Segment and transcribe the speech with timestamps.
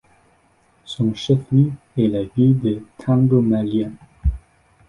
[0.83, 3.91] Son chef-lieu est la ville de Tingo María.